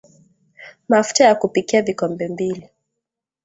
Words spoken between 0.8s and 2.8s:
Mafuta ya kupikia vikombe mbili